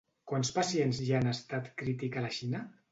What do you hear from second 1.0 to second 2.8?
hi ha en estat crític a la Xina?